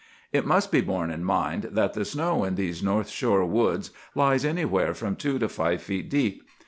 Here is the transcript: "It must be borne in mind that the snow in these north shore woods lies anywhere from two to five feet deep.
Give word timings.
"It 0.33 0.47
must 0.47 0.71
be 0.71 0.81
borne 0.81 1.11
in 1.11 1.23
mind 1.23 1.67
that 1.73 1.93
the 1.93 2.05
snow 2.05 2.43
in 2.43 2.55
these 2.55 2.81
north 2.81 3.07
shore 3.07 3.45
woods 3.45 3.91
lies 4.15 4.43
anywhere 4.43 4.95
from 4.95 5.15
two 5.15 5.37
to 5.37 5.47
five 5.47 5.79
feet 5.83 6.09
deep. 6.09 6.41